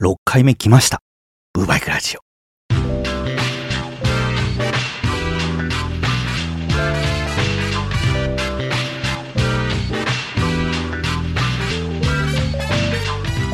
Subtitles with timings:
[0.00, 1.00] 6回目来ました。
[1.52, 2.20] ブーバイクラジオ。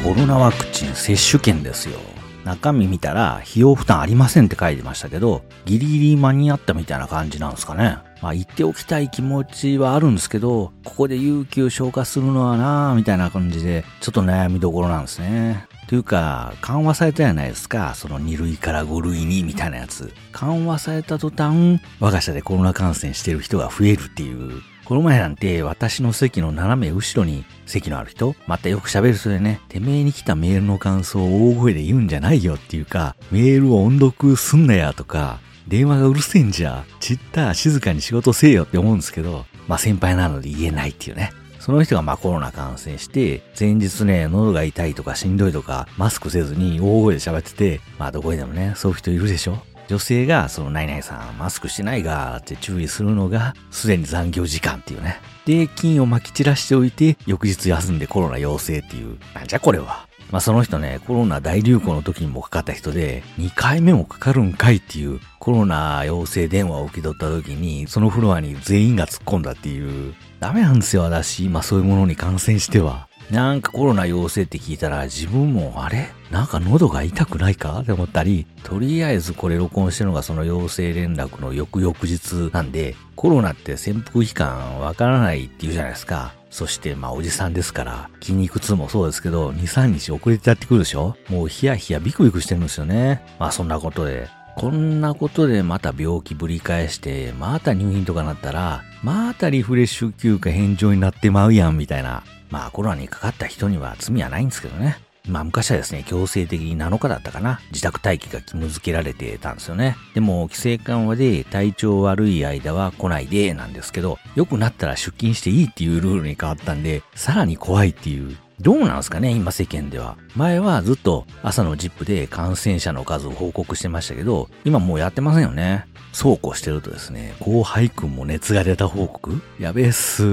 [0.07, 1.99] コロナワクチン接種券ですよ。
[2.45, 7.97] 中身見たら費用負担ありませんって書いてましたけど、ギリギリ間に合ったみたいな感じなんですかね。
[8.21, 15.67] まあ言っておきたい気持ちはあるんですけど、ここで有給消化するのはなぁ、みたいな感じで、ちょっと悩みどころなんですね。
[15.95, 17.95] というか、緩和されたじゃないですか。
[17.95, 20.13] その2類から5類にみたいなやつ。
[20.33, 24.61] 緩和された途端、我が社でコロナ感染してる人が増えるっていう。
[24.85, 35.39] この前なんて私の席の斜め後ろに席のある人、またよく喋る人でね、てめえに来たメールの感想を大声で言うんじゃないよっていうか、メールを音読すんなやとか、
[35.69, 41.31] 電話がうるせえんじゃ、ちった静かに仕事せえよって思うんですけど、まあ先輩なので言えないっていうね。
[41.65, 49.57] その人がまあコロナ感染して、前日ね、喉が痛いとかしんどいとか、マスクせずに大声で喋ってて、まあどこにでもね、そういう人いるでしょ
[49.89, 55.23] 女性が、その、ナイナイさん、マスクしてないが、って注意するのが、すでに残業時間っていうね。
[55.47, 59.17] で、菌を撒き散らしておいて、翌日休んでコロナ陽性っていう。
[59.33, 60.07] なんじゃこれは。
[60.31, 70.15] まあその人ね、コロナ大流行の時にもかかった人で、2回目もかかるんかいっていう、コロナ陽性電話を受け取った時に、そのフロアに全員が突っ込んだっていう、
[70.45, 71.47] ダメなんですよ、私。
[71.47, 73.09] 今そういうものに感染しては。
[73.31, 76.11] なんかコロナ陽性って聞いたら自分もあれ？
[76.31, 77.79] なんか喉が痛くないか？
[77.81, 86.35] って思ったり、とりあえずこれ録音してるのがその陽性連絡の翌々日なんで、コロナって潜伏期間わからないって言うじゃないですか。
[86.51, 91.17] そしてまあおじさんですから、筋肉痛もそうですけど、2、3日遅れてやってくるでしょ？
[91.31, 93.23] もうヒヤヒヤビクビクしてるんですよね。
[93.39, 102.23] まあそんなことで、こんなことでまた病気ぶり返して、また入院とかなったら、またリフレッシュ休暇返上になってまうやんみたいな。
[102.51, 104.97] まあコロナにかかった人には罪はないんですけどね。
[105.27, 107.61] まあ昔はですね、強制的に7日だったかな。
[107.71, 109.97] 自宅待機が義務付けられてたんですよね。
[110.15, 118.37] でも、規制緩和で体調悪い間は来ないで、なんですけど、良くなったら出勤していいっていうルールに変わったんで、さらに怖いっていう。
[118.61, 120.17] どうなんですかね今世間では。
[120.37, 125.87] 前はずっと朝のジップで感染者の数を報告してましたけど、今もうやってませんよね。
[126.13, 129.43] そうこうしてるとですね、後輩くんも熱が出た報告？
[129.59, 130.25] やべえっす。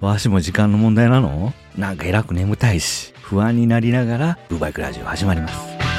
[0.00, 1.54] わしも時間の問題なの？
[1.76, 5.91] なんか偉く眠たいし、不安になりながら、ブーバイクラジオ始まります。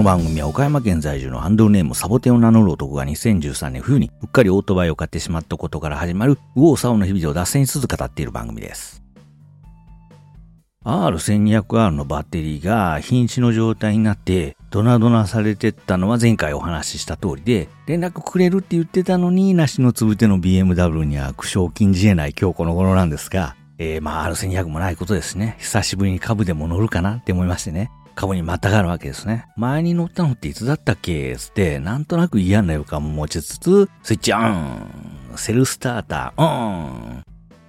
[0.00, 9.02] の番組は岡山県在住のハンドルネームサボテンを名乗る男が2013年冬にうっかりオートバイを買ってしまったことから始まる右往左往の日々を脱線しつつ語っている番組です。
[10.86, 25.56] R1200R のバッテリーが瀕死の状態になってドナドナされてったのは前回お話しした通りで連絡くれるって言ってたのに梨のつぶての BMW には苦笑禁じ得ない今日この頃なんですがえー、まあ R1200 もないことですね。
[25.58, 27.90] 久しぶりに株でも乗るかなって思いましてね。
[28.20, 29.46] 株にまたがるわけですね。
[29.56, 31.34] 前に乗ったのっていつだったっけ？
[31.38, 37.24] つって、なんとなく嫌な予感も持ちつつ、スイッチオンセルスターターオン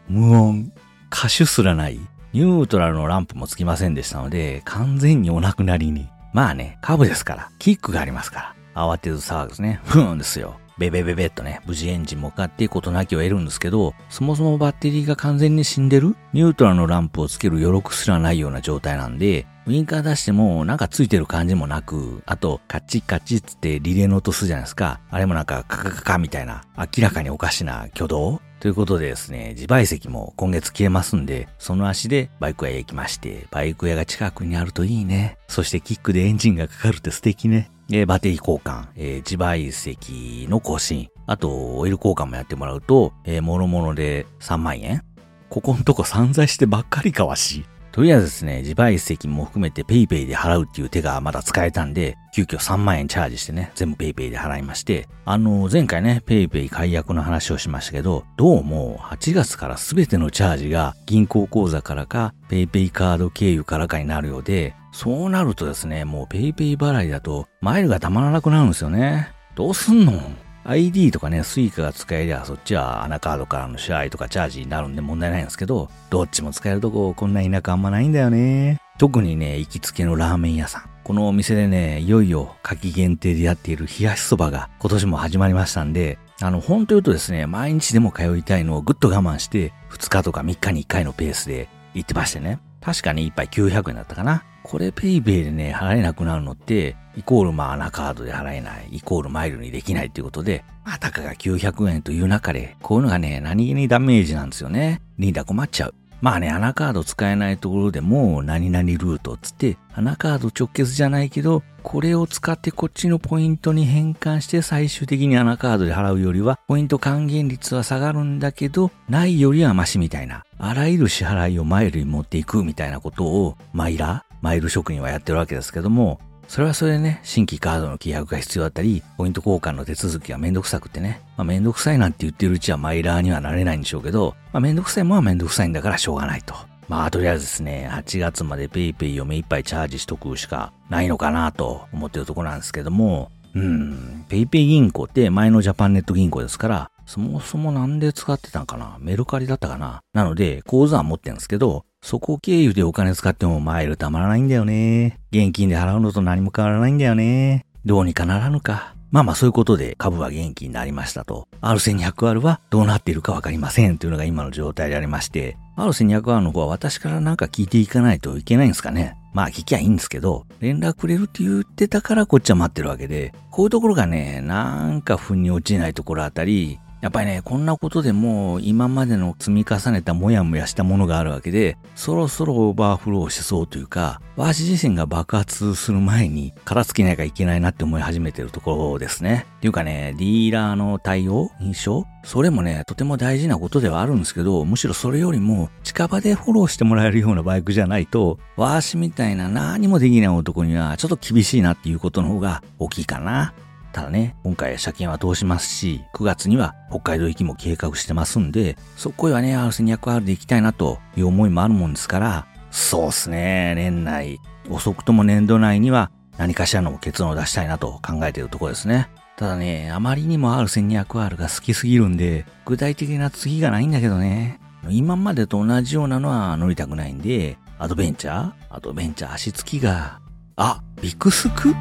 [0.09, 0.73] 無音
[1.09, 2.01] 歌手すらない
[2.33, 6.09] ニュートラルのランプもつきませんでしたので、完全にお亡くなりに。
[6.33, 8.93] まあね、株ですから、キックがありますから。
[8.93, 9.79] 慌てず騒ぐですね。
[9.85, 10.57] ふーんですよ。
[10.77, 16.17] ベベベベっとね、無事エンジンも買ってことなきを得るんですけど、そもそもバッテリーが完全に死んでる？
[16.33, 24.99] ニュートラルのランプをつける余力すらないような状態なんで、ウィンカー出してもなんかついてる感じもなく、あとカチカチつってリレーの音するじゃないですか。
[25.09, 28.41] あれもなんかカカカカみたいな明らかにおかしな挙動？
[28.59, 35.37] ということでですね、自賠責も今月消えますんで、その足でバイク屋へ行きまして、バイク屋が近くにあるといいね。
[35.47, 37.71] そしてキックでエンジンがかかるって素敵ね。
[37.93, 45.01] えバッテリー交換、えー、自賠責の更新、あと、オイル交換もやってもらうと、えー、もろもろで3万円
[45.49, 47.65] ここんとこ散財してばっかりかわし。
[47.91, 69.33] とりあえずですね、自賠責も含めて PayPay で払うっていう手がまだ使えたんで、急遽3万円チャージしてね、全部 PayPay で払いまして、あの、前回ね、PayPay 解約の話をしましたけど、どうも8月から全てのチャージが銀行口座からか PayPay カード経由からかになるようで、そうなるとですね、もう PayPay 払いだとマイルがたまらなくなるんですよね。
[69.55, 70.13] どうすんの？
[70.63, 78.79] iD とかね、スイカが使えりゃ、そっちは ANA カードからの支払いとかチャージになるんで問題ないんですけど、どっちも使えるとこ、こんな田舎あんまないんだよね。
[78.97, 80.83] 特にね、行きつけのラーメン屋さん。
[81.03, 92.59] このお店でね、いよいよ夏季限定でやっている冷やしそばが今年も始まりましたんで、あの、本当言うとですね、毎日でも通いたいのをぐっと我慢して、2日とか3日に1回のペースで行ってましてね。
[92.81, 94.43] 確かに1杯900円だったかな。
[94.71, 105.01] これペイペイでね、払えなくなるのって、イコールまあ ANA カードで払えない、イコールマイルにできないっていうことで、まあたかが900円という中で、こういうのがね、何気にダメージなんですよね。
[105.19, 105.93] リーダー困っちゃう。
[106.21, 136.55] まあね、穴カード使えないところでも、何々ルートつって、穴カード直結じゃないけど、これを使ってこっちのポイントに変換して最終的に穴カードで払うよりは、ポイント還元率は下がるんだけど、ないよりはマシみたいな、あらゆる支払いをマイルに持っていくみたいなことを、マイラマイル職人はやってるわけですけども、それはそれでね、新規カードの契約が必要だったり、ポイント交換の手続きがめんどくさくってね、まあめんどくさいなんて言ってるうちはマイラーにはなれないんでしょうけど、まあめんどくさいもんはめんどくさいんだからしょうがないと。
[136.89, 148.97] まあとりあえずですね、8月まで PayPay を目いっぱいチャージしとくしかないのかなと思ってるところなんですけども、うん、PayPay 銀行って前のジャパンネット銀行ですから、そもそもなんで使ってたんかな。
[148.99, 150.01] メルカリだったかな。
[150.13, 155.19] なので、口座は持ってるんですけど、そこ経由でお金使ってもマイルたまらないんだよね。
[155.31, 157.65] 現金で払うのと何も変わらないんだよね。
[157.85, 158.95] どうにかならぬか。
[159.11, 161.47] まあまあそういうことで株は元気になりましたと。
[161.61, 169.15] R1200R はどうなっているかわかりませんというのが今の状態でありまして、R1200R の方は私からなんか聞いていかないといけないんですかね。
[169.33, 189.47] まあ聞きゃいいんですけど、連絡くれるって言ってたからこっちは待ってるわけで、こういうところがね、なんか腑に落ちないところあたり、やっぱりね、こんなことでも今までの積み重ねたもやもやしたものがあるわけで、そろそろオーバーフローしそうというか、私自身が爆発する前に殻つけなきゃいけないなって思い始めてるところですね。
[189.57, 192.05] っていうかね、ディーラーの対応印象？
[192.23, 203.55] それもね、とても大事なことではあるんですけど、むしろそれよりも近場でフォローしてもらえるようなバイクじゃないと、わしみたいな何もできない男にはちょっと厳しいなっていうことの方が大きいかな。
[203.93, 214.39] ただね、今回車検は通しますし、9月には北海道行きも計画してますんで、そこへはね、R1200R で行きたいなという思いもあるもんですから、そうっすね、年内、
[214.69, 219.09] 遅くとも年度内には何かしらの結論を出したいなと考えているところですね。
[219.35, 224.61] ただね、あまりにも R1200R が好きすぎるんで、具体的な次がないんだけどね。
[224.89, 228.51] 今までと同じようなのは乗りたくないんで、アドベンチャー？
[228.69, 230.19] アドベンチャー足つきが、
[230.55, 231.73] あ、ビクスク？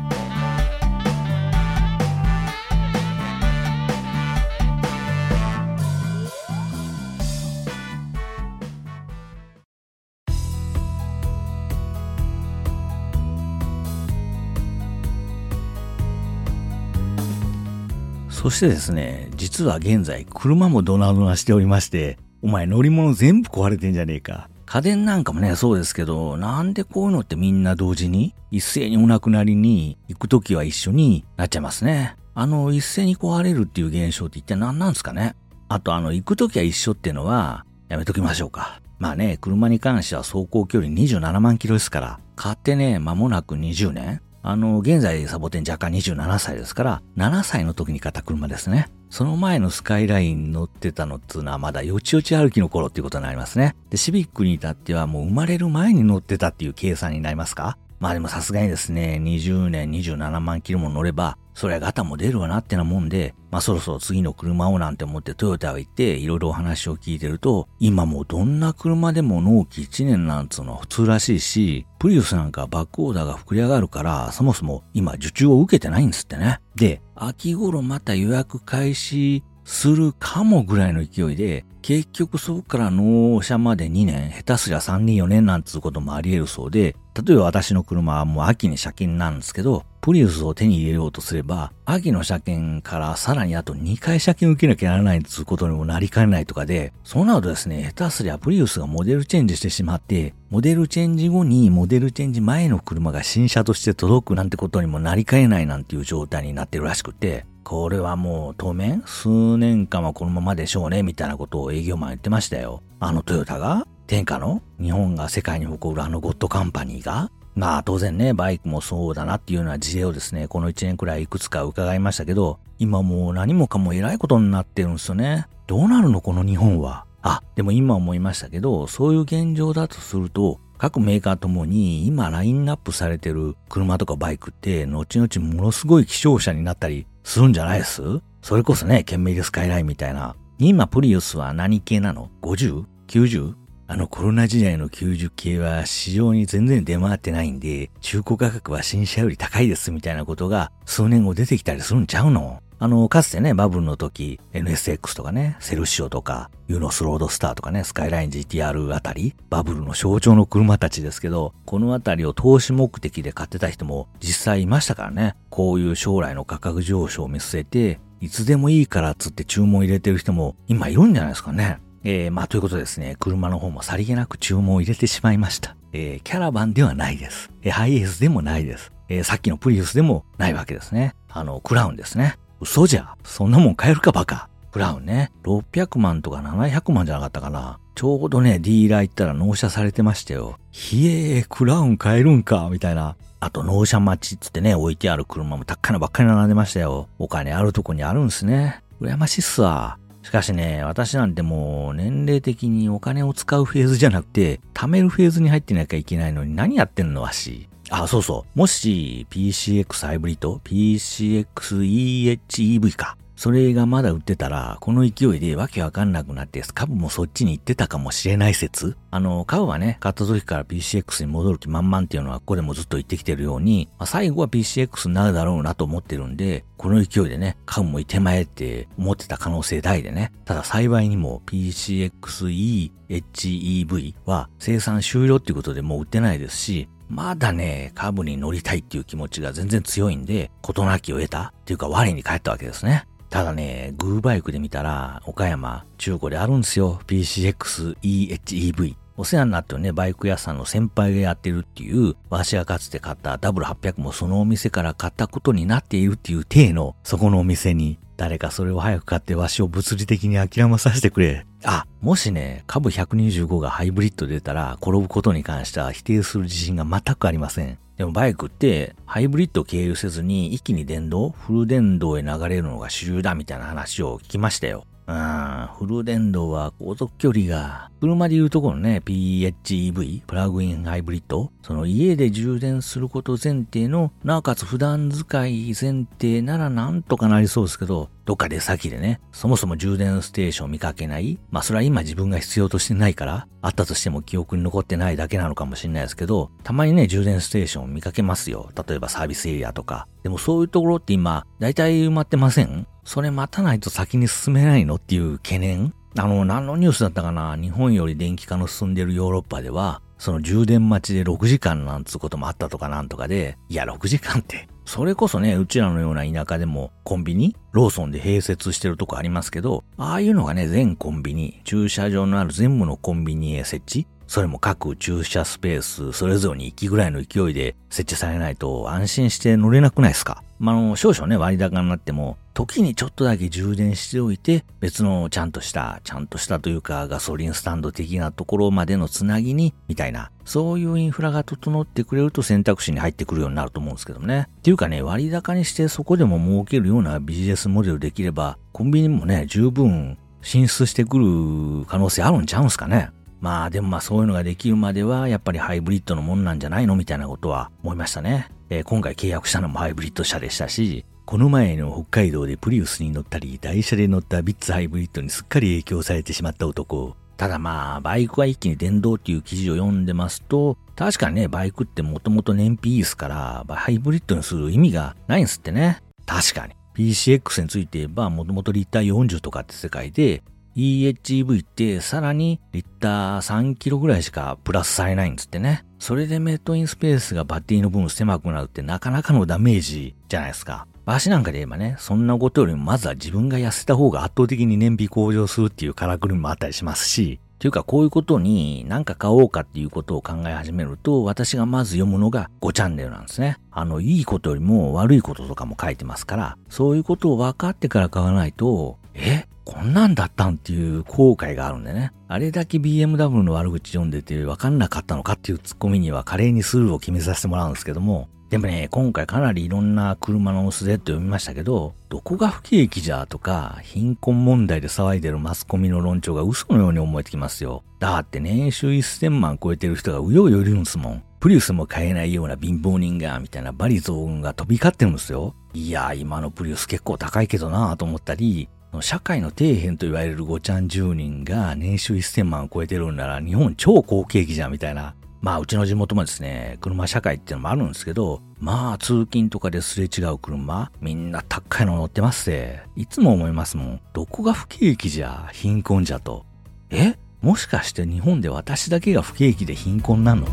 [18.40, 24.48] そしてですね、実は現在車もドナドナしておりまして、お前乗り物全部壊れてんじゃねえか。
[24.64, 32.16] 家電なんかもね、そうですけど、なんでこういうのってみんな同時に、一斉にお亡くなりに行くときは一緒になっちゃいますね。
[32.34, 35.36] あの、一斉に壊れるっていう現象って一体何なんですかね
[35.68, 38.80] あとあの、行くときは一緒っていうのは、やめときましょうか。
[38.98, 48.88] まあね、車に関しては走行距離27万キロですから、買ってね、間もなく20年あの、現在サボテン若干27歳ですから、7歳の時に買った車ですね。
[49.10, 53.74] その前のスカイライン乗ってたのっつうのはまだよちよち歩きの頃っていうことになりますね。
[53.90, 57.76] で、シビックに至ってはもう生まれる前に乗ってたっていう計算になりますか？
[58.00, 76.60] まあでもさすがにですね、20年27万キロも乗れば、そりゃガタも出るわなってなもんで、まあそろそろ次の車をなんて思ってトヨタを行っていろいろお話を聞いてると、今もどんな車でも納期1年なんつうのは普通らしいし、プリウスなんかバックオーダーが膨れ上がるから、そもそも今受注を受けてないんですってね。
[76.76, 112.82] で、秋頃また予約開始するかもぐらいの勢いで、結局そこから納車まで2年、下手すりゃ3年4年なんつうこともあり得るそうで、例えば私の車はもう秋に車検なんですけど、プリウスを手に入れようとすれば、秋の車検からさらにあと2回車検を受けなきゃならないっつうことにもなりかねないとかで、そうなるとですね、下手すりゃプリウスがモデルチェンジしてしまって、モデルチェンジ後にモデルチェンジ前の車が新車として届くなんてことにもなりかねないなんていう状態になってるらしくて、これはもう当面数年間はこのままでしょうねみたいなことを営業マン言ってましたよ。
[112.98, 125.46] あのトヨタが天下の日本が世界に誇るあのゴッドカンパニーがまあ当然ね、バイクもそうだなっていうような事例をですね、この1年くらいいくつか伺いましたけど、今もう何もかも偉いことになってるんですよね。
[125.68, 127.06] どうなるのこの日本は？
[127.22, 138.02] あ、でも今思いましたけど、そういう現状だとすると、各メーカーともに今ラインナップされてる車とかバイクって後々ものすごい希少車になったりするんじゃないです？
[138.42, 140.34] それこそね、ケンメリスカイラインみたいな。
[140.58, 143.54] 今プリウスは何系なの ?50?90?
[143.90, 152.62] あのコロナ時代の90系は市場に全然出回ってないんで、中古価格は新車より高いですみたいなことが数年後出てきたりするんちゃうの？
[152.78, 171.80] あの、かつてね、バブルの時、NSX とかね、セルシオとか、ユノスロードスターとかね、スカイライン GTR あたり、バブルの象徴の車たちですけど、このあたりを投資目的で買ってた人も実際いましたからね、こういう将来の価格上昇を見据えて、いつでもいいからっつって注文入れてる人も今いるんじゃないですかね。
[172.04, 175.76] えー、まあ、ということですね、車の方もさりげなく注文を入れてしまいました。
[175.92, 177.50] えー、キャラバンではないです。
[177.62, 178.92] えー、ハイエースでもないです。
[179.08, 181.14] えー、さっきのプリウスでもないわけですね。
[181.28, 182.36] あの、クラウンですね。
[182.60, 183.16] 嘘じゃ。
[183.24, 184.48] そんなもん買えるかバカ。
[184.72, 185.32] クラウンね。
[185.42, 187.78] 600万とか700万じゃなかったかな。
[187.94, 190.58] ちょうどね、ディーラー行ったら納車されてましたよ。
[190.70, 193.16] ひえー、クラウン買えるんか、みたいな。
[193.40, 197.08] あと納車待ちっつってね、置いてある車も高いのばっかり並んでましたよ。
[197.18, 198.82] お金あるとこにあるんすね。
[199.00, 199.99] 羨ましいっすわ。
[200.30, 207.68] しかしね、私なんてもう年齢的にお金を使うフェーズじゃなくて、貯めるフェーズに入ってなきゃいけないのに何やってんのわし。
[207.90, 208.58] あ、そうそう。
[208.58, 213.16] もし PCX ハイブリッド ?PCXEHEV か。
[213.40, 230.32] それがまだ売ってたら、この勢いでわけわかんなくなって、株もそっちに行ってたかもしれない説あの、株はね、買った時から PCX に戻る気満々っていうのはここでもずっと言ってきてるように、まあ、最後は PCX になるだろうなと思ってるんで、この勢いでね、株もいてまえって思ってた可能性大でね。
[230.44, 243.06] ただ幸いにも PCXE HEV は生産終了っていうことでもう売ってないですし、まだね、株に乗りたいっていう気持ちが全然強いんで、事なきを得たっていうか我に帰ったわけですね。
[243.30, 247.00] ただね、グーバイクで見たら、岡山、中古であるんですよ。
[247.06, 248.96] PCX EHEV。
[249.16, 261.46] お世話になってるね、バイク屋さんの先輩がやってるっていう、わしがかつて買った W800 もそのお店から買ったことになっているっていう体の、そこのお店に、誰かそれを早く買ってわしを物理的に諦めさせてくれ。
[261.62, 267.78] あ、もしね、株125がハイブリッド出たら、転ぶことに関しては否定する自信が全くありません。
[268.00, 274.86] でもバイクってハイブリッド経由せずに一気に電動、フル電動へ流れるのが主流だみたいな話を聞きましたよ。
[275.06, 291.40] うん、フル電動は航続距離が、車で言うところのね、PHEV、プラグインハイブリッド、その家で充電すること前提の、なおかつ普段使い前提ならなんとかなりそうですけど、どっか出先でね、そもそも充電ステーション見かけない。
[291.50, 298.70] まあそれは今自分が必要としてないから、あったとしても記憶に残ってないだけなのかもしれないですけど、たまにね、充電ステーション見かけますよ。
[298.86, 300.06] 例えばサービスエリアとか。
[300.22, 302.86] でもそういうところって今、だいたい埋まってません？
[303.02, 305.92] それ待たないと先に進めないのっていう懸念？
[306.16, 307.56] あの、何のニュースだったかな？
[307.56, 330.44] 日本より電気化の進んでるヨーロッパでは、その充電待ちで6時間なんつうこともあったとかなんとかで、いや、6時間って、それこそね、うちらのような田舎でもコンビニローソンで併設してるとこありますけど、ああいうのがね、全コンビニ、駐車場のある全部のコンビニへ設置それも各駐車スペース、それぞれに行きぐらいの勢いで設置されないと安心して乗れなくないですか？
[330.60, 344.46] まあ、の、少々ね、割高になっても、時にちょっとだけ充電しておいて、別のちゃんとした、ちゃんとしたというかガソリンスタンド的なところまでのつなぎに、みたいな、そういうインフラが整ってくれると選択肢に入ってくるようになると思うんですけどね。
[344.58, 353.10] っていうかね、割高にしてそこでも儲けるようなビジネスモデルできれば、コンビニもね、十分進出してくる可能性あるんちゃうんすかね？
[353.40, 358.50] まあでもまあそういうのができるまではやっぱりハイブリッドのもんなんじゃないのみたいなことは思いましたね。
[358.68, 367.16] えー、今回契約したのもハイブリッド車でしたし、この前の北海道でプリウスに乗ったり、台車で乗ったビッツハイブリッドにすっかり影響されてしまった男。
[367.36, 376.02] ただまあ、バイクは一気に電動っていう記事を読んでますと、確かにね、バイクってもともと燃費いいですから、ハイブリッドにする意味がないんすってね。
[376.26, 376.74] 確かに。
[376.94, 380.42] PCX について言えば、もともとリッター40とかって世界で、
[380.76, 385.84] EHEV ってさらにリッター3キロぐらいしかプラスされないんですってね。
[385.98, 390.86] それでメットインスペースがバッテリーの分狭くなるってなかなかのダメージじゃないですか。
[391.06, 403.58] 足なんかで言えばね、そんなことよりもまずは自分が痩せた方が圧倒的に燃費向上するっていうからくりもあったりしますし、というかこういうことに何か買おうかっていうことを考え始めると、私がまず読むのが5チャンネルなんですね。
[403.70, 409.46] あの、いいことよりも悪いこととかも書いてますから、そういうことを分かってから買わないと、え？
[409.70, 412.10] こんなんだったんっていう後悔があるんでね。
[412.26, 427.84] あれだけ BMW の悪口読んでて分かんなかったのかっていうツッコミには華麗にスルーを決めさせてもらうんですけども、でもね、今回かなりいろんな車のスレッド読みましたけど、どこが不景気じゃとか、貧困問題で騒いでるマスコミの論調が嘘のように思えてきますよ。
[428.00, 431.22] だって年収1000万超えてる人がうようよいるんすもん。
[431.38, 435.54] プリウスも買えないような貧乏人が、みたいなバリ増運が飛び交ってるんですよ。
[435.72, 438.68] いや、今のプリウス結構高いけどなぁと思ったり、
[439.00, 445.14] 社会の底辺と言われるごちゃん10人が年収1000万を超えてるんなら日本超好景気じゃんみたいな。
[445.40, 454.00] まあうちの地元もですね、車社会っていうのもあるんですけど、まあ通勤とかですれ違う車、みんな高いの乗ってますって、いつも思いますもん。
[454.12, 456.44] どこが不景気じゃ、貧困じゃと。
[456.90, 457.14] え？
[457.40, 460.46] もしかして日本で私だけが不景気で貧困なの？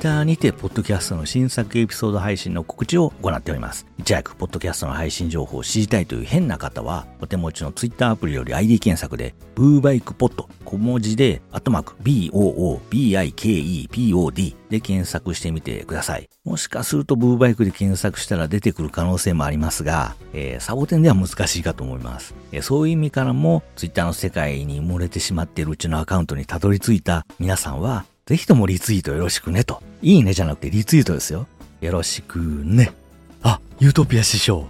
[0.00, 3.86] はツイッターにて、ポッドキャストの新作エピソード配信の告知を行っております。
[3.98, 12.80] いち早く、ポッドキャストの配信情報を知りたいという変な方は、お手持ちのツイッターアプリより ID 検索で、ブーバイクポッド、小文字で、アットマーク、BOOBIKEPOD
[14.70, 16.30] で検索してみてください。
[16.44, 22.34] もしかすると、ブーバイクで検索したら出てくる可能性もありますが、えー、サボテンでは難しいかと思います。
[22.52, 29.82] えー、そういう意味からも、ツイッターの世界に埋もれてしまっているうちのアカウントにたどり着いた皆さんは、ぜひともリツイートよろしくねと。
[30.02, 31.48] いいねじゃなくてリツイートですよ。
[31.80, 32.92] よろしくね。
[33.42, 34.68] あ、ユートピア師匠。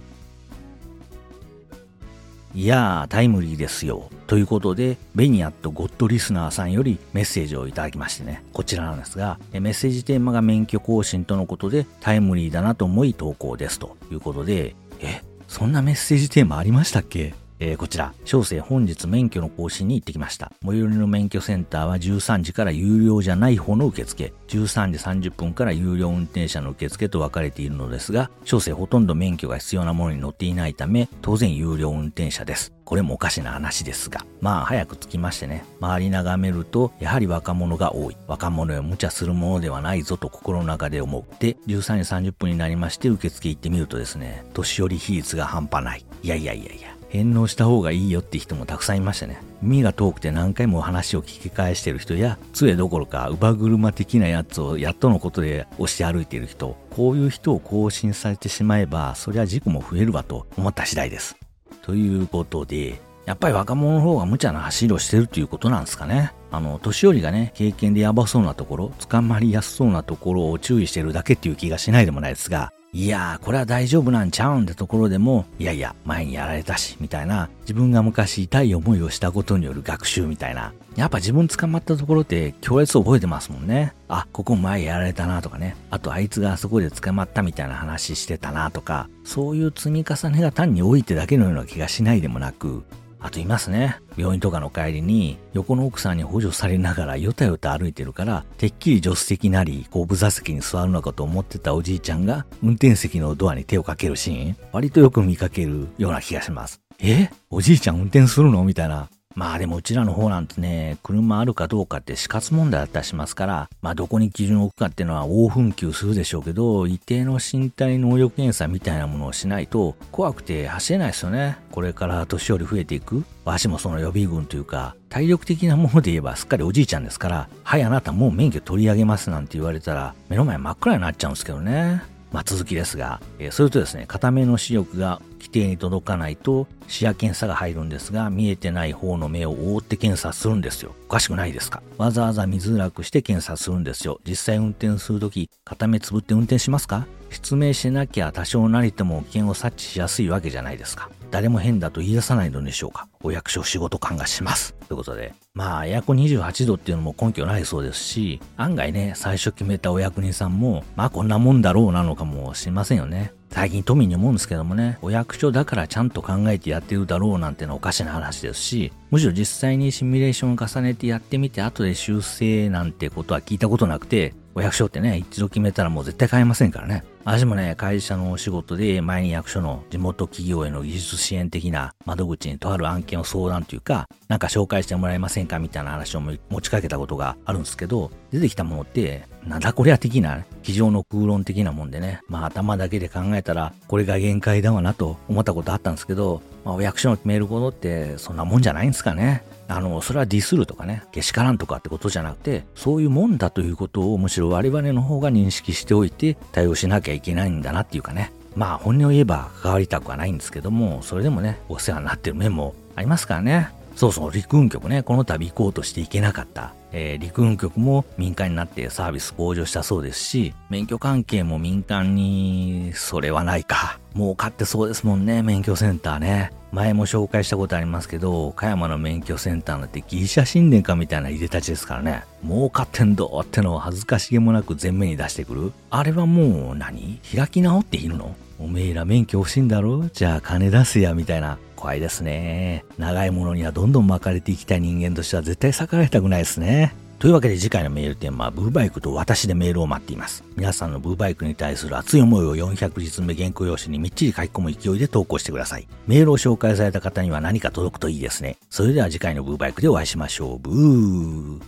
[2.55, 4.09] いやー、タイムリーですよ。
[4.25, 17.35] ということで、ベニアットゴッドリスナーさんよりメッセージをいただきましてね、こちらなんですが、メッセージテーマが免許更新とのことで、タイムリーだなと思い投稿ですということで、え、そんなメッセージテーマありましたっけ？
[17.63, 20.51] えー、こちら、小生本日免許の更新に行ってきました。
[20.65, 32.73] 最寄りの免許センターは13時から有料じゃない方の受付、13時30分から有料運転者の受付と分かれているのですが、小生ほとんど免許が必要なものに乗っていないため、当然有料運転者です。
[32.83, 38.17] これもおかしな話ですが、まあ早く着きましてね、周り眺めると、やはり若者が多い。
[38.27, 41.23] 若者よ無茶するものではないぞと心の中で思う。
[41.39, 46.03] で、13時30分になりまして受付行ってみるとですね、年寄り比率が半端ない。
[46.23, 49.41] いやいやいやいや、返納した方がいいよって人もたくさんいましたね。
[49.61, 61.35] 耳が遠くて何回も話を聞き返してる人や、杖どころか、乳母車的なやつをやっとのことで押して歩いている人、こういう人を更新されてしまえば、そりゃ事故も増えるわと思った次第です。
[61.81, 66.31] ということで、やっぱり若者の方が無茶な走りをしてるということなんですかね。
[66.49, 80.73] あの、年寄りがね、経験でやばそうなところ、捕まりやすそうなところを注意してるだけっていう気がしないでもないですが、いやー、これは大丈夫なんちゃうんってところでも、いやいや、前にやられたし、みたいな、自分が昔痛い思いをしたことによる学習みたいな。
[80.97, 83.93] やっぱ自分捕まったところって強烈覚えてますもんね。
[84.09, 85.77] あ、ここ前やられたなとかね。
[85.89, 92.83] あとあいつがあそこで捕まったみたいな話してたなとか、そういう積み重ねが単に多いってだけのような気がしないでもなく、
[93.23, 93.97] あといますね。
[94.17, 106.81] 病院とかの帰りに、横の奥さんに補助されながらよたよた歩いてるから、てっきり助手席なり後部座席に座るのかと思ってたおじいちゃんが、運転席のドアに手をかけるシーン、割とよく見かけるような気がします。
[106.99, 107.29] え？
[107.49, 108.63] おじいちゃん運転するの？
[108.63, 109.07] みたいな。
[109.35, 121.57] まあでもうちらの方なんてね、車あるかどうかって死活問題だったりしますから、まあどこに基準を置くかっていうのは大紛糾するでしょうけど、一定の身体能力検査みたいなものをしないと怖くて走れないですよね。
[121.71, 123.23] これから年寄り増えていく。
[123.43, 132.03] わしもその予備軍というか、体力的なもので言えばすっかりおじいちゃんですから、はい、あなたもう免許取り上げますなんて言われたら、目の前真っ暗になっちゃうんですけどね。
[132.31, 140.93] まあ、続きですが、えー、それとですね、片目の視力が規定に届かないと視野検査が入るんですが、見えてない方の目を覆って検査するんですよ。
[141.07, 141.81] おかしくないですか？
[141.97, 144.21] わざわざ見づらくして検査するんですよ。
[144.23, 147.07] 実際運転するとき、片目つぶって運転しますか？
[147.31, 151.09] 失明しなきゃ多少なりとも危険を察知しやすいわけじゃないですか。
[151.31, 153.07] 誰も変だと言い出さないのでしょうか？
[153.23, 154.73] お役所仕事感がします。
[154.87, 163.33] ということで、まあ、エアコン28度っていうのも根拠ないそうですし、案外ね、最初決めたお役人さんも、まあこんなもんだろうなのかもしれませんよね。
[163.51, 177.03] 最近都民に思うんですけどもね、お役所だからちゃんと考えてやってるだろうなんてのおかしな話ですし、むしろ実際にシミュレーションを重ねてやってみて後で修正なんてことは聞いたことなくて、お役所ってね、一度決めたらもう絶対変えませんからね。
[177.23, 199.43] 私もね、会社のお仕事で前に役所の地元企業への技術支援的な窓口にとある案件を相談というか、なんか紹介してもらえませんかみたいな話を持ちかけたことがあるんですけど、出てきたものって、なんだこりゃ的な、机上の空論的なもんでね、まあ頭だけで考えたら、これが限界だわなと思ったことあったんですけど、まあお役所の決めることってそんなもんじゃないんですかね。
[199.67, 208.31] あの、それはディスるとかね、けしからんとかってことじゃなくて、そういうもんだということをむしろ我々の方が認識しておいて対応しなきゃいけないんだなっていうかね。
[208.55, 213.69] まあ本音を言えば関わりたくはないんですけども、それでもね、お世話になってる面もありますからね。
[213.95, 216.73] そうそう、陸運局ね、この度行こうとして行けなかった。
[216.93, 223.99] えー、陸運局も民間になってサービス向上したそうですし、免許関係も民間に、それはないか。
[224.13, 226.51] 儲かってそうですもんね、免許センターね。
[226.73, 232.23] 前も紹介したことありますけど、岡山の免許センターなんてギリシャ神殿かみたいな入れたちですからね。
[232.45, 235.73] 儲かってんどってのを恥ずかしげもなく前面に出してくる。
[235.89, 237.19] あれはもう何？
[237.35, 238.35] 開き直っているの？
[238.59, 240.09] おめえら免許欲しいんだろ？
[240.13, 241.57] じゃあ金出すや、みたいな。
[241.81, 242.85] 怖いですね。
[242.99, 246.93] 長いものにはどんどん巻かれていきたい人間としては絶対逆らいたくないですね。
[247.17, 250.43] というわけで次回のメールテーマはブーバイクと私でメールを待っています。
[250.55, 255.87] 皆さんのブーバイクに対する熱い思いを400日目原稿用紙にみっちり書き込む勢いで投稿してください。
[256.07, 258.57] メールを紹介された方には何か届くといいですね。
[258.69, 260.59] それでは次回のブーバイクでお会いしましょう。
[260.59, 261.61] ブー。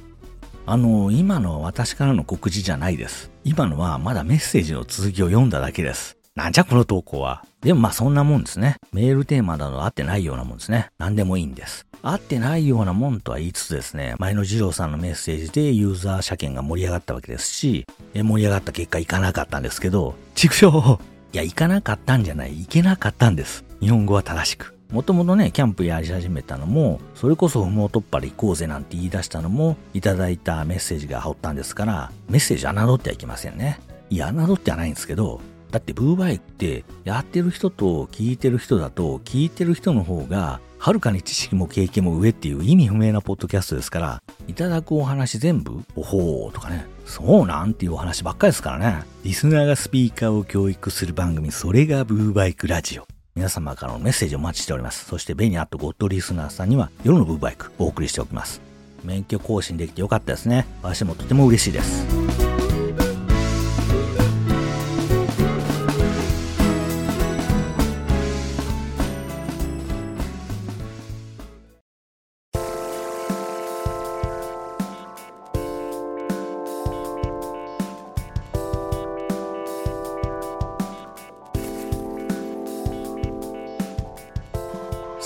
[0.65, 3.31] あの、今のは私からの告知じゃないです。
[3.43, 6.17] 今のはまだメッセージの続きを読んだだけです。
[6.35, 7.45] なんじゃこの投稿は。
[7.61, 8.77] でもまあそんなもんですね。
[8.91, 10.89] メールテーマなど合ってないようなもんですね。
[10.97, 11.85] 何でもいいんです。
[12.01, 23.63] 合ってないようなもんとは言いつつですね、前の二郎さんのメッセージでユーザー車検が盛り上がったわけですし、盛り上がった結果行かなかったんですけど、畜生いや、行かなかったんじゃない、行けなかったんです。
[23.79, 24.75] 日本語は正しく。
[24.91, 33.79] もともとね、キャンプやり始めたのも、それこそ不毛突破で行こうぜなんて言い出したのも、いただいたメッセージが羽織ったんですから、メッセージ侮ってはいけませんね。
[34.09, 35.39] いや、侮ってはないんですけど、
[35.73, 49.03] だってブーバイってやってる人と聞いてる人だと聞いてる人の方がはるかに知識も経験も上っていう意味不明なポッドキャストですから、いただくお話全部、おほーとかね、そうなんっていうお話ばっかりですからね。
[49.23, 53.07] リスナーがスピーカーを教育する番組、それがブーバイクラジオ。
[53.33, 55.05] 皆様からのメッセージをお待ちしております。
[55.05, 58.61] そして、ベニアットゴッドリスナーさんには夜のブーバイクお送りしておきます。
[59.03, 60.67] 免許更新できてよかったですね。
[60.83, 62.22] 私もとても嬉しいです。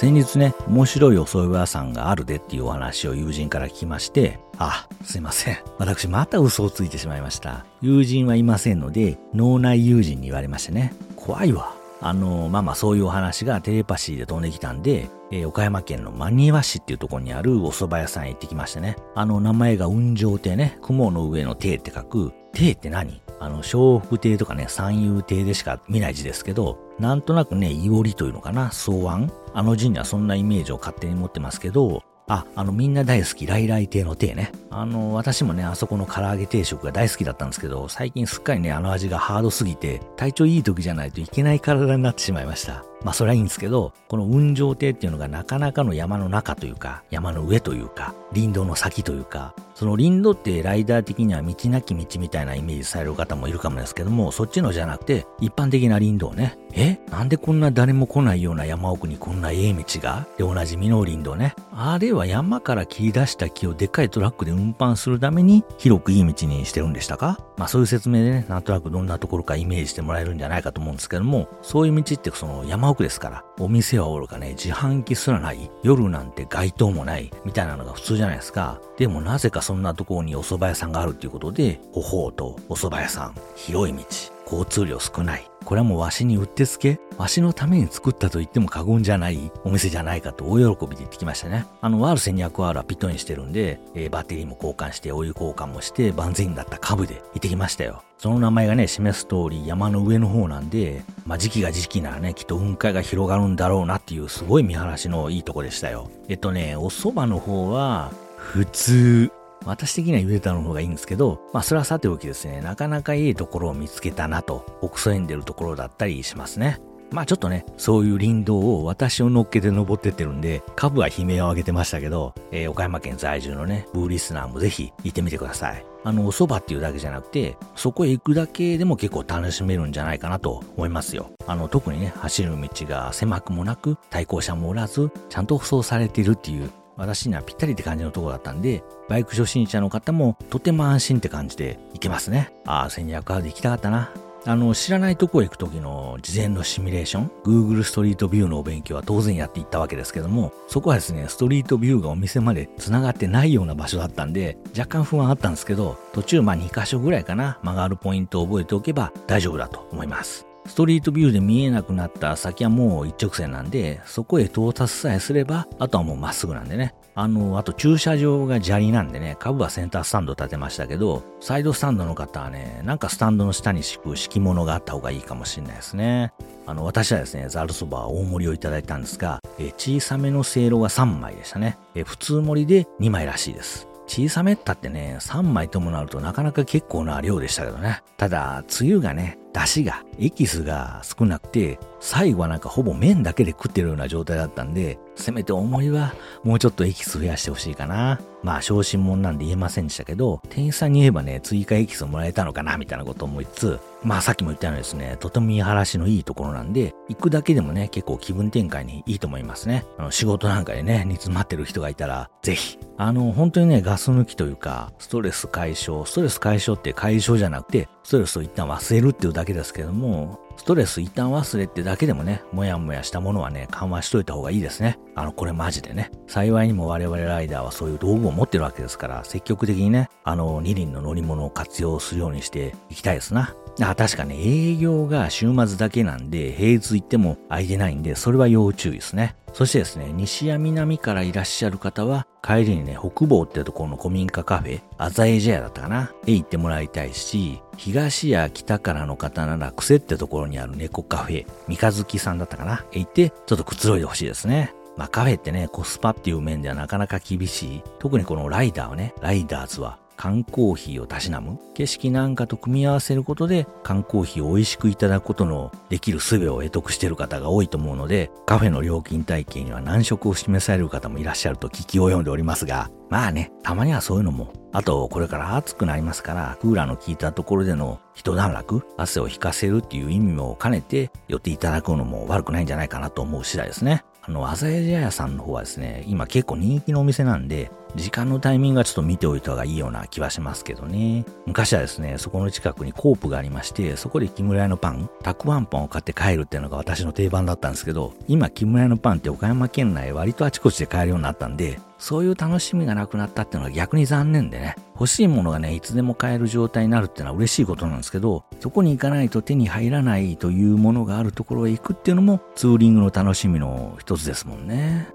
[0.08, 5.58] 先日ね、面白いお蕎麦屋さんがあるでっていうお話を友人から聞きまして、あ、すいません。
[5.80, 7.66] 私また嘘をついてしまいました。
[7.82, 10.94] 友人はいませんので、脳内友人に言われましてね。
[11.18, 11.74] 怖いわ。
[12.00, 18.96] あの、まあまあそういうお話がテレパシーで飛んできたんで、えー、岡山県の真庭市っていうところにあるお蕎麦屋さんへ行ってきましてね。
[19.14, 23.22] あの名前が雲上亭ね、雲の上の亭って書く、亭って何？
[23.40, 34.52] あの、小福亭とかね、三遊亭でしか見ない字ですけど、なんとなくね、いおりというのかな、草案あの字にはそんなイメージを勝手に持ってますけど、あ、あのみんな大好き、ライライ亭の亭ね。
[34.70, 42.84] あの、私もね、あそこの唐揚げ定食が大好きだったんですけど、最近すっかりね、あの味がハードすぎて、体調いい時じゃないといけない体になってしまいました。
[43.04, 56.58] まあそれはいいんですけど、この雲上亭っていうのがなかなかの山の中というか、山の上というか、林道の先というか、その林道ってライダー的には道なき道みたいなイメージされる方もいるかもですけども、そっちのじゃなくて、一般的な林道ね。
[56.74, 57.00] え？
[57.12, 60.26] なんでこんな誰も来ないような山奥にこんなええ道が？
[60.38, 61.54] で、おなじみの林道ね。
[61.72, 67.40] あれは山から切り出した木をでっかいトラックで運運搬するために、広くいい道にしてるんでしたか？
[67.58, 78.80] まあそういう説明でね、なんとなくどんなところかイメージしてもらえるんじゃないかと思うんですけども、そういう道ってその山奥ですから、お店はおろかね、自販機すらない、夜なんて街灯もない、みたいなのが普通じゃないですか。
[78.98, 84.04] でもなぜかそんなところにお蕎麦屋さんがあるっていうことで、ほほうとお蕎麦屋さん、広い道、
[84.50, 85.52] 交通量少ない。
[85.66, 91.66] これはもうわしにうってつけわしのために作ったと言っても過言じゃないお店じゃないかと大喜びで言ってきましたね。
[91.82, 98.02] あの、R1200R はピットインしてるんで、えー、バッテリーも交換して、お湯交換もして、万全だった株で行ってきましたよ。
[98.18, 106.10] その名前がね、示す通り山の上の方なんで、まあ、時期が時期ならね、きっと雲海が広がるんだろうなっていうすごい見晴らしのいいとこでしたよ。
[106.30, 109.32] えっとね、お蕎麦の方は、普通
[109.66, 116.80] 私的には茹でたの方がいいんですけど、まあそれはさておきですね、なかなかいいところを見つけたなと、奥そえんでるところだったりしますね。
[117.12, 125.86] まあちょっとね、そういう林道を私を乗っけて登ってってるんで、株は悲鳴を上げてましたけど、えー、岡山県在住のね、ブーリスナーもぜひ行ってみてください。
[126.04, 131.32] あの、お蕎麦っていうだけじゃなくて、そこへ行くだけでも結構楽しめるんじゃないかなと思いますよ。
[131.48, 142.52] あの、特にね、走る道が狭くもなく、対向車もおらず、ちゃんと舗装されているっていう、私にはぴったりって感じのとこだったんで、バイク初心者の方もとても安心って感じで行けますね。
[142.66, 144.12] ああ、1200カード行きたかったな。
[144.46, 160.47] あの、知らないとこへ行く時の事前のシミュレーション、Google ストリートビューのお勉強は当然やっていったわけですけども、そこはですね、ストリートビューがお店まで繋がってないような場所だったんで、若干不安あったんですけど、途中まあ2箇所ぐらいかな、曲がるポイントを覚えておけば大丈夫だと思います。
[160.68, 166.94] ストリートビューで見えなくなった先はもう一直線なんで、そこへ到達さえすれば、あとはもうまっすぐなんでね。
[167.16, 176.34] あの、あと駐車場が砂利なんでね、株はセンタースタンド立てましたけど、サイドスタンドの方はね、なんかスタンドの下に敷く敷物があった方がいいかもしれないですね。
[176.68, 181.78] あの、私はですね、ザルそば大盛りをいただいたんですが、え小さめのせいろが3枚でしたね。
[181.96, 183.88] え普通盛りで2枚らしいです。
[184.08, 188.02] 小さめったってね、3枚ともなるとなかなか結構な量でしたけどね。
[188.18, 198.20] ただ、つゆがね、出汁が、エキスが少なくて、最後はなんかほぼ麺だけで食ってるような状態だったんで、せめて思いはもうちょっとエキス増やしてほしいかな。
[198.44, 209.86] まあ、昇進者なんで言えませんでしたけど、店員さんに言えばね、追加エキスをもらえたのかな、みたいなことを思いつつ、まあさっきも言ったようにですね、とても見晴らしのいいところなんで、行くだけでもね、結構気分転換にいいと思いますね。
[209.98, 212.78] あの仕事なんかでね、煮詰まってる人がいたら、ぜひ。
[212.98, 225.00] あの、本当にね、ガス抜きというか、ストレス解消、ストレス解消って解消じゃなくて、ストレスを一旦忘れるっていうだけですけども、ストレス一旦忘れってだけでもね、もやもやしたものはね、緩和しといた方がいいですね。
[225.16, 226.12] あの、これマジでね。
[226.28, 233.56] 幸いにも我々ライダーはそういう道具を持ってるわけですから、積極的にね、あの、二輪の乗り物を活用するようにしていきたいですな。
[233.82, 239.36] あ、確かね、営業が週末だけなんで、平日行っても空いてないんで、それは要注意ですね。
[239.54, 254.74] そしてですね、西や南からいらっしゃる方は、帰りにね、北房ってところの古民家カフェ、アザエジェアだったかなへ行ってもらいたいし、東や北からの方なら、癖ってところにある猫カフェ、三日月さんだったかなへ行って、ちょっとくつろいでほしいですね。
[254.96, 257.84] まあカフェってね、コスパっていう面ではなかなか厳しい。
[258.00, 261.60] 特にこのライダーはね、ライダーズは缶コーヒーをたしなむ。
[261.76, 274.52] 景色なんかと組み合わせることで缶コーヒーを美味しくいただくことのできる術を得得している方が多いと思うのでカフェの料金体系には難色を示される方もいらっしゃると聞き及んでおりますがまあねたまにはそういうのも。
[274.74, 284.04] あとこれから暑くなりますからクーラーの効いたところでの一段落汗を引かせるっていう意味も兼ねて寄っていただくのも悪くないんじゃないかなと思う次第ですね。
[284.28, 291.26] あの、アザエジア屋さんの方はですね、今結構人気のお店なんで、時間のタイミングはちょっと見ておいた方がいいような気はしますけどね。
[291.46, 315.08] 昔はですね、そこの近くにコープがありまして、そこで木村屋のパン、たくあんパンを買って帰るっていうのが私の定番だったんですけど、今木村屋のパンって岡山県内割とあちこちで買えるようになったんで、そういう楽しみがなくなったっていうのは逆に残念でね、欲しいものがね、いつでも買える状態になるっていうのは嬉しいことなんですけど、そこに行かないと手に入らないというものがあるところへ行くっていうのもツーリングの楽しみの一つですもんね。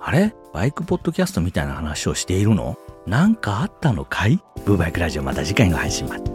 [0.00, 0.34] あれ？
[0.52, 2.76] バイクポッドキャストみたいな話をしているの？
[3.06, 4.38] なんかあったのかい？
[4.64, 6.31] ブーバイクラジオまた次回の配信まで。